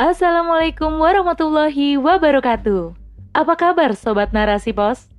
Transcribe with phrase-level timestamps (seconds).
[0.00, 2.96] Assalamualaikum warahmatullahi wabarakatuh.
[3.36, 5.12] Apa kabar Sobat Narasi Pos?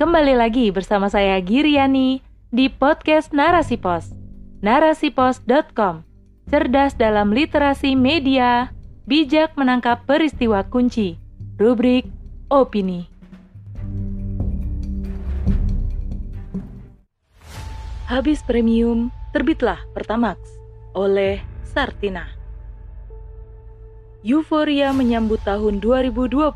[0.00, 4.08] Kembali lagi bersama saya Giriani di podcast Narasi Pos.
[4.64, 6.00] Narasipos.com
[6.48, 8.72] Cerdas dalam literasi media,
[9.04, 11.20] bijak menangkap peristiwa kunci.
[11.60, 12.08] Rubrik
[12.48, 13.04] Opini.
[18.08, 20.40] Habis premium, terbitlah Pertamax
[20.96, 22.39] oleh Sartina.
[24.20, 26.52] Euforia menyambut tahun 2022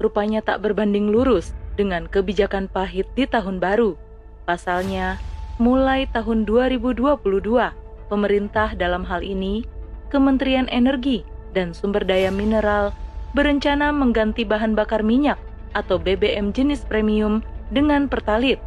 [0.00, 3.92] rupanya tak berbanding lurus dengan kebijakan pahit di tahun baru.
[4.48, 5.20] Pasalnya,
[5.60, 6.96] mulai tahun 2022,
[8.08, 9.68] pemerintah dalam hal ini,
[10.08, 12.96] Kementerian Energi dan Sumber Daya Mineral
[13.36, 15.36] berencana mengganti bahan bakar minyak
[15.76, 17.40] atau BBM jenis premium
[17.72, 18.60] dengan Pertalite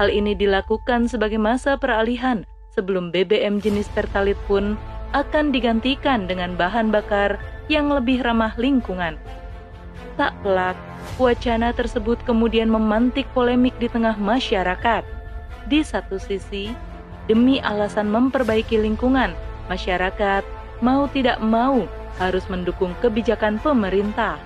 [0.00, 4.80] Hal ini dilakukan sebagai masa peralihan sebelum BBM jenis Pertalite pun
[5.12, 9.16] akan digantikan dengan bahan bakar yang lebih ramah lingkungan.
[10.16, 10.76] Tak pelak,
[11.16, 15.04] wacana tersebut kemudian memantik polemik di tengah masyarakat.
[15.68, 16.72] Di satu sisi,
[17.28, 19.32] demi alasan memperbaiki lingkungan,
[19.72, 20.44] masyarakat
[20.84, 21.86] mau tidak mau
[22.20, 24.36] harus mendukung kebijakan pemerintah.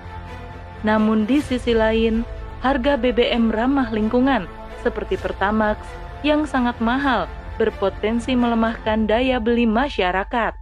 [0.85, 2.23] Namun di sisi lain,
[2.61, 4.47] harga BBM ramah lingkungan
[4.85, 5.81] seperti Pertamax
[6.21, 7.27] yang sangat mahal
[7.57, 10.53] berpotensi melemahkan daya beli masyarakat.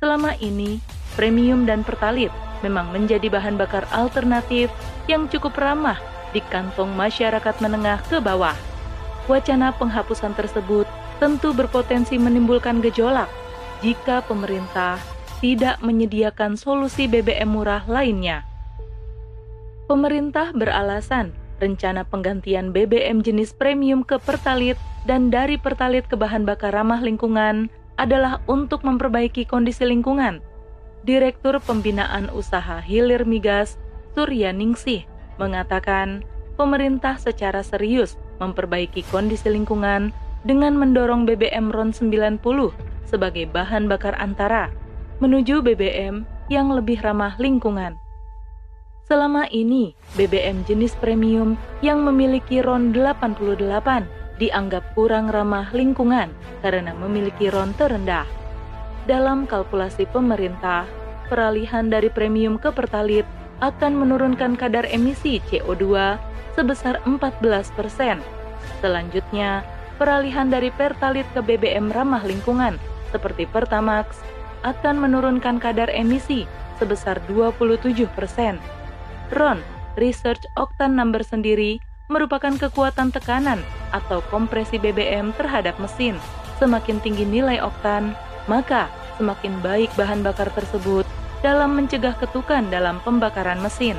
[0.00, 0.80] Selama ini,
[1.16, 4.72] premium dan pertalit memang menjadi bahan bakar alternatif
[5.06, 6.00] yang cukup ramah
[6.32, 8.56] di kantong masyarakat menengah ke bawah.
[9.28, 13.28] Wacana penghapusan tersebut tentu berpotensi menimbulkan gejolak
[13.80, 15.00] jika pemerintah
[15.40, 18.44] tidak menyediakan solusi BBM murah lainnya.
[19.86, 21.30] Pemerintah beralasan
[21.62, 27.72] rencana penggantian BBM jenis premium ke Pertalite dan dari Pertalite ke bahan bakar ramah lingkungan
[27.96, 30.44] adalah untuk memperbaiki kondisi lingkungan.
[31.06, 33.80] Direktur Pembinaan Usaha Hilir Migas,
[34.12, 35.08] Surya Ningsih,
[35.40, 36.26] mengatakan
[36.60, 40.12] pemerintah secara serius memperbaiki kondisi lingkungan
[40.44, 42.42] dengan mendorong BBM RON 90
[43.06, 44.68] sebagai bahan bakar antara
[45.22, 47.96] menuju BBM yang lebih ramah lingkungan.
[49.06, 53.54] Selama ini, BBM jenis premium yang memiliki RON 88
[54.42, 58.26] dianggap kurang ramah lingkungan karena memiliki RON terendah.
[59.06, 60.90] Dalam kalkulasi pemerintah,
[61.30, 63.30] peralihan dari premium ke pertalite
[63.62, 66.18] akan menurunkan kadar emisi CO2
[66.58, 67.46] sebesar 14
[67.78, 68.18] persen.
[68.82, 69.62] Selanjutnya,
[70.02, 72.74] peralihan dari pertalite ke BBM ramah lingkungan
[73.14, 74.18] seperti Pertamax
[74.66, 76.42] akan menurunkan kadar emisi
[76.82, 78.58] sebesar 27 persen.
[79.34, 79.58] RON,
[79.98, 83.58] Research Octane Number sendiri, merupakan kekuatan tekanan
[83.90, 86.14] atau kompresi BBM terhadap mesin.
[86.62, 88.14] Semakin tinggi nilai oktan,
[88.46, 88.86] maka
[89.18, 91.02] semakin baik bahan bakar tersebut
[91.42, 93.98] dalam mencegah ketukan dalam pembakaran mesin.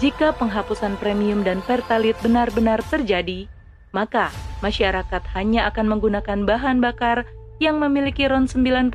[0.00, 3.48] Jika penghapusan premium dan pertalite benar-benar terjadi,
[3.92, 4.28] maka
[4.60, 7.24] masyarakat hanya akan menggunakan bahan bakar
[7.56, 8.92] yang memiliki RON 92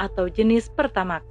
[0.00, 1.24] atau jenis Pertamax.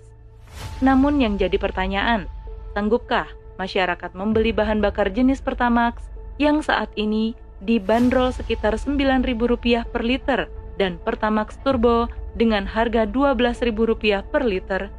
[0.86, 2.30] Namun yang jadi pertanyaan,
[2.76, 7.32] Sanggupkah masyarakat membeli bahan bakar jenis Pertamax yang saat ini
[7.64, 14.92] dibanderol sekitar Rp9.000 per liter dan Pertamax Turbo dengan harga Rp12.000 per liter?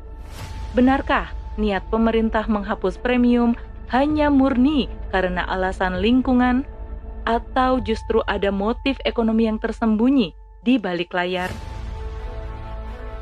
[0.72, 1.28] Benarkah
[1.60, 3.52] niat pemerintah menghapus premium
[3.92, 6.64] hanya murni karena alasan lingkungan
[7.28, 10.32] atau justru ada motif ekonomi yang tersembunyi
[10.64, 11.52] di balik layar?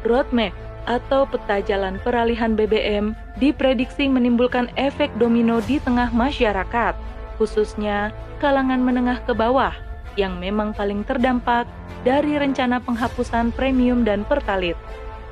[0.07, 6.95] Roadmap atau peta jalan peralihan BBM diprediksi menimbulkan efek domino di tengah masyarakat,
[7.41, 9.73] khususnya kalangan menengah ke bawah
[10.15, 11.67] yang memang paling terdampak
[12.07, 14.77] dari rencana penghapusan premium dan pertalit.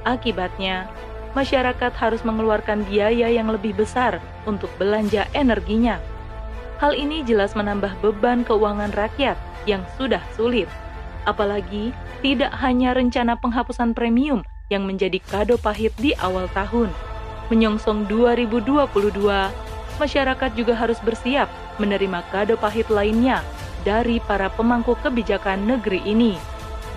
[0.03, 0.91] Akibatnya,
[1.37, 4.19] masyarakat harus mengeluarkan biaya yang lebih besar
[4.49, 6.01] untuk belanja energinya.
[6.83, 9.39] Hal ini jelas menambah beban keuangan rakyat
[9.71, 10.67] yang sudah sulit.
[11.23, 14.43] Apalagi tidak hanya rencana penghapusan premium
[14.73, 16.89] yang menjadi kado pahit di awal tahun.
[17.53, 18.73] Menyongsong 2022,
[20.01, 23.45] masyarakat juga harus bersiap menerima kado pahit lainnya
[23.85, 26.41] dari para pemangku kebijakan negeri ini.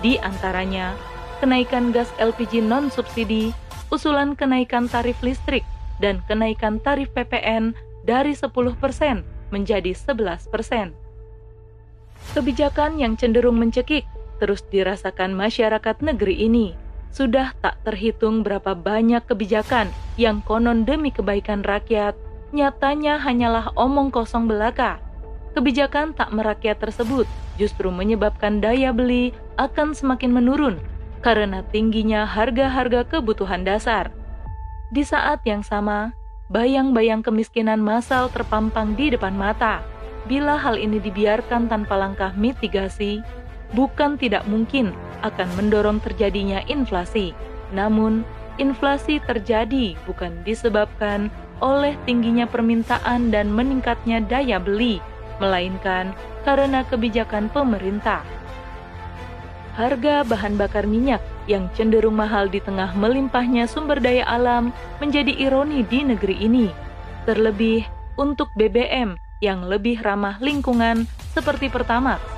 [0.00, 0.96] Di antaranya,
[1.44, 3.52] kenaikan gas LPG non-subsidi,
[3.92, 5.68] usulan kenaikan tarif listrik,
[6.00, 7.76] dan kenaikan tarif PPN
[8.08, 8.56] dari 10%
[9.52, 10.96] menjadi 11%.
[12.32, 14.08] Kebijakan yang cenderung mencekik
[14.40, 19.88] terus dirasakan masyarakat negeri ini sudah tak terhitung berapa banyak kebijakan
[20.20, 22.12] yang konon demi kebaikan rakyat,
[22.52, 25.00] nyatanya hanyalah omong kosong belaka.
[25.56, 27.24] Kebijakan tak merakyat tersebut
[27.56, 30.76] justru menyebabkan daya beli akan semakin menurun
[31.24, 34.12] karena tingginya harga-harga kebutuhan dasar.
[34.92, 36.12] Di saat yang sama,
[36.52, 39.82] bayang-bayang kemiskinan massal terpampang di depan mata.
[40.30, 43.24] Bila hal ini dibiarkan tanpa langkah mitigasi,
[43.74, 47.32] bukan tidak mungkin akan mendorong terjadinya inflasi.
[47.72, 48.26] Namun,
[48.56, 51.28] inflasi terjadi bukan disebabkan
[51.60, 55.00] oleh tingginya permintaan dan meningkatnya daya beli,
[55.40, 56.12] melainkan
[56.44, 58.20] karena kebijakan pemerintah.
[59.76, 64.72] Harga bahan bakar minyak yang cenderung mahal di tengah melimpahnya sumber daya alam
[65.04, 66.68] menjadi ironi di negeri ini.
[67.28, 67.84] Terlebih
[68.16, 71.04] untuk BBM yang lebih ramah lingkungan
[71.36, 72.35] seperti Pertamax.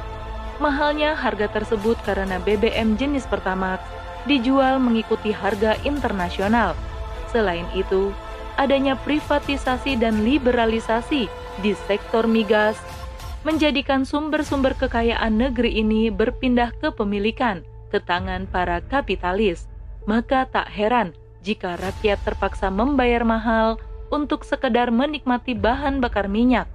[0.59, 3.79] Mahalnya harga tersebut karena BBM jenis Pertamax
[4.27, 6.75] dijual mengikuti harga internasional.
[7.31, 8.11] Selain itu,
[8.59, 11.31] adanya privatisasi dan liberalisasi
[11.63, 12.75] di sektor migas
[13.47, 17.63] menjadikan sumber-sumber kekayaan negeri ini berpindah ke pemilikan
[17.95, 19.71] ke tangan para kapitalis.
[20.11, 21.15] Maka tak heran
[21.47, 23.79] jika rakyat terpaksa membayar mahal
[24.11, 26.67] untuk sekedar menikmati bahan bakar minyak.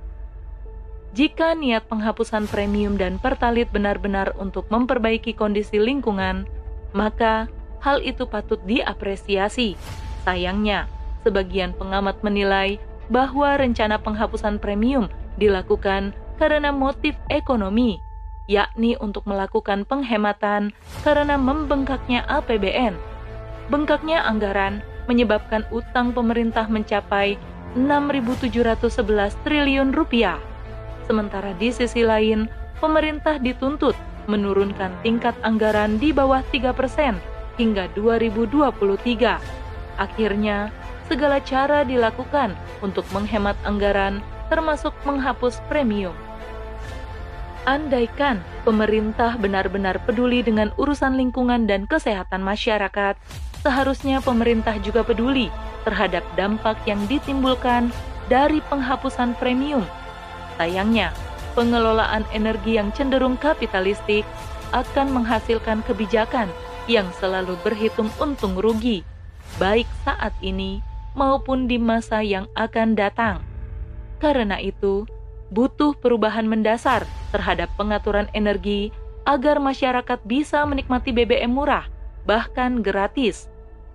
[1.13, 6.49] Jika niat penghapusan premium dan pertalit benar-benar untuk memperbaiki kondisi lingkungan,
[6.89, 7.45] maka
[7.85, 9.77] hal itu patut diapresiasi.
[10.25, 10.89] Sayangnya,
[11.21, 12.81] sebagian pengamat menilai
[13.13, 15.05] bahwa rencana penghapusan premium
[15.37, 18.01] dilakukan karena motif ekonomi,
[18.49, 20.73] yakni untuk melakukan penghematan
[21.05, 22.97] karena membengkaknya APBN.
[23.69, 27.37] Bengkaknya anggaran menyebabkan utang pemerintah mencapai
[27.77, 30.41] 6.711 triliun rupiah
[31.03, 32.47] Sementara di sisi lain,
[32.79, 33.95] pemerintah dituntut
[34.27, 37.19] menurunkan tingkat anggaran di bawah 3%
[37.59, 39.39] hingga 2023.
[39.99, 40.71] Akhirnya,
[41.11, 46.15] segala cara dilakukan untuk menghemat anggaran termasuk menghapus premium.
[47.63, 53.15] Andaikan pemerintah benar-benar peduli dengan urusan lingkungan dan kesehatan masyarakat,
[53.63, 55.47] seharusnya pemerintah juga peduli
[55.87, 57.87] terhadap dampak yang ditimbulkan
[58.27, 59.83] dari penghapusan premium
[60.57, 61.13] Sayangnya,
[61.57, 64.25] pengelolaan energi yang cenderung kapitalistik
[64.73, 66.49] akan menghasilkan kebijakan
[66.89, 69.05] yang selalu berhitung untung rugi,
[69.61, 70.81] baik saat ini
[71.13, 73.45] maupun di masa yang akan datang.
[74.17, 75.05] Karena itu,
[75.53, 78.89] butuh perubahan mendasar terhadap pengaturan energi
[79.23, 81.87] agar masyarakat bisa menikmati BBM murah,
[82.25, 83.47] bahkan gratis.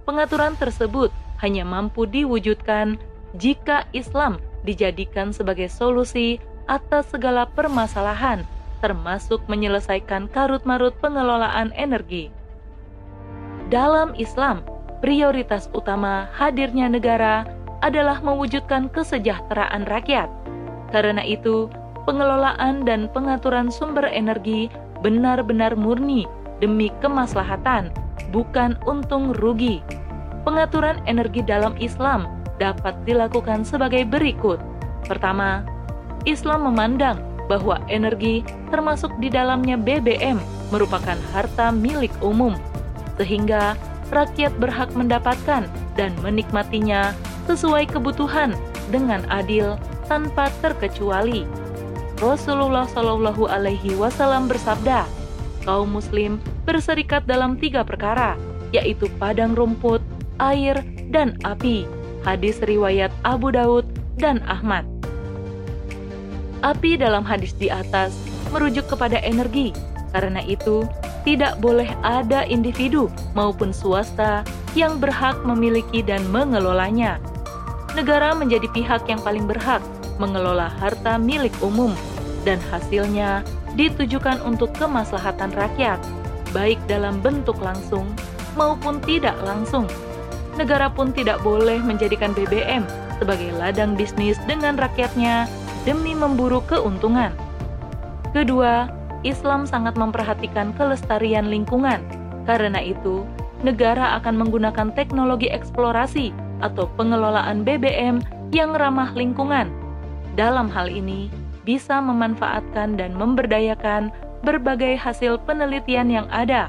[0.09, 1.13] Pengaturan tersebut
[1.45, 2.97] hanya mampu diwujudkan
[3.37, 8.45] jika Islam dijadikan sebagai solusi atas segala permasalahan,
[8.85, 12.31] termasuk menyelesaikan karut-marut pengelolaan energi.
[13.69, 14.63] Dalam Islam,
[15.03, 17.45] prioritas utama hadirnya negara
[17.85, 20.31] adalah mewujudkan kesejahteraan rakyat.
[20.89, 21.69] Karena itu,
[22.09, 24.73] pengelolaan dan pengaturan sumber energi
[25.05, 26.25] benar-benar murni
[26.59, 27.93] demi kemaslahatan,
[28.33, 29.85] bukan untung rugi.
[30.43, 32.25] Pengaturan energi dalam Islam
[32.57, 34.59] dapat dilakukan sebagai berikut.
[35.07, 35.63] Pertama,
[36.27, 40.39] Islam memandang bahwa energi termasuk di dalamnya BBM
[40.69, 42.55] merupakan harta milik umum,
[43.17, 43.75] sehingga
[44.13, 45.65] rakyat berhak mendapatkan
[45.97, 47.13] dan menikmatinya
[47.49, 48.53] sesuai kebutuhan
[48.93, 51.45] dengan adil tanpa terkecuali.
[52.19, 55.07] Rasulullah Shallallahu Alaihi Wasallam bersabda,
[55.63, 58.35] kaum Muslim berserikat dalam tiga perkara,
[58.75, 60.03] yaitu padang rumput,
[60.43, 61.89] air, dan api.
[62.27, 63.87] Hadis riwayat Abu Daud
[64.19, 64.98] dan Ahmad.
[66.67, 68.15] Api dalam hadis di atas
[68.51, 69.71] merujuk kepada energi.
[70.11, 70.83] Karena itu,
[71.23, 77.21] tidak boleh ada individu maupun swasta yang berhak memiliki dan mengelolanya.
[77.93, 79.85] Negara menjadi pihak yang paling berhak
[80.19, 81.95] mengelola harta milik umum
[82.43, 83.47] dan hasilnya
[83.77, 86.01] ditujukan untuk kemaslahatan rakyat,
[86.51, 88.09] baik dalam bentuk langsung
[88.59, 89.87] maupun tidak langsung.
[90.59, 92.83] Negara pun tidak boleh menjadikan BBM
[93.23, 95.47] sebagai ladang bisnis dengan rakyatnya
[95.89, 97.33] demi memburu keuntungan.
[98.37, 98.93] Kedua,
[99.25, 102.05] Islam sangat memperhatikan kelestarian lingkungan.
[102.45, 103.25] Karena itu,
[103.65, 108.21] negara akan menggunakan teknologi eksplorasi atau pengelolaan BBM
[108.53, 109.73] yang ramah lingkungan.
[110.37, 111.33] Dalam hal ini,
[111.65, 114.13] bisa memanfaatkan dan memberdayakan
[114.45, 116.69] berbagai hasil penelitian yang ada,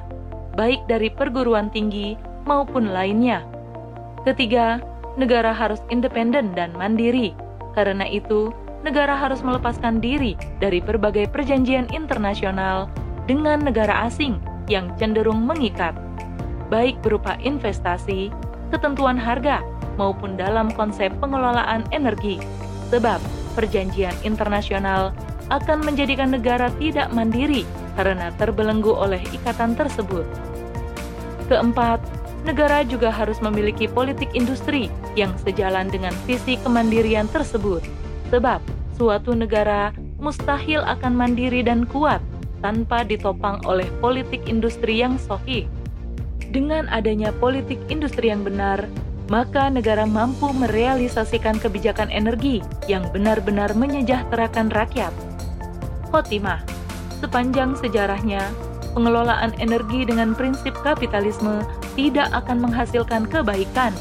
[0.56, 2.16] baik dari perguruan tinggi
[2.48, 3.44] maupun lainnya.
[4.24, 4.80] Ketiga,
[5.20, 7.36] negara harus independen dan mandiri.
[7.78, 8.50] Karena itu,
[8.82, 12.88] negara harus melepaskan diri dari berbagai perjanjian internasional
[13.28, 14.40] dengan negara asing
[14.72, 15.94] yang cenderung mengikat,
[16.72, 18.30] baik berupa investasi,
[18.70, 19.62] ketentuan harga,
[20.00, 22.40] maupun dalam konsep pengelolaan energi,
[22.88, 23.20] sebab
[23.58, 25.12] perjanjian internasional
[25.50, 27.66] akan menjadikan negara tidak mandiri
[27.98, 30.24] karena terbelenggu oleh ikatan tersebut.
[31.50, 32.00] Keempat,
[32.46, 37.82] negara juga harus memiliki politik industri yang sejalan dengan visi kemandirian tersebut.
[38.30, 38.62] Sebab
[38.98, 42.22] suatu negara mustahil akan mandiri dan kuat
[42.60, 45.66] tanpa ditopang oleh politik industri yang sohih.
[46.50, 48.90] Dengan adanya politik industri yang benar,
[49.30, 55.14] maka negara mampu merealisasikan kebijakan energi yang benar-benar menyejahterakan rakyat.
[56.10, 56.66] Khotimah,
[57.22, 58.42] sepanjang sejarahnya,
[58.98, 61.62] pengelolaan energi dengan prinsip kapitalisme
[61.94, 63.94] tidak akan menghasilkan kebaikan.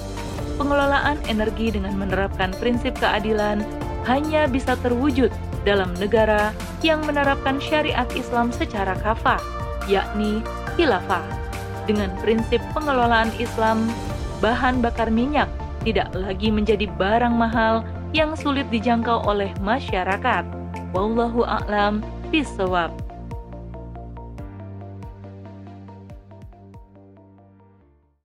[0.56, 3.62] Pengelolaan energi dengan menerapkan prinsip keadilan
[4.08, 5.28] hanya bisa terwujud
[5.68, 9.38] dalam negara yang menerapkan syariat Islam secara kafah,
[9.84, 10.40] yakni
[10.74, 11.22] khilafah.
[11.84, 13.84] Dengan prinsip pengelolaan Islam,
[14.40, 15.48] bahan bakar minyak
[15.84, 17.84] tidak lagi menjadi barang mahal
[18.16, 20.44] yang sulit dijangkau oleh masyarakat.
[20.96, 22.00] Wallahu a'lam
[22.32, 23.07] bishawab.